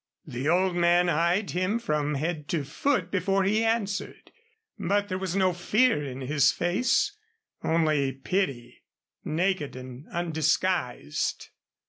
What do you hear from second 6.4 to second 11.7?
face only pity naked and undisguised.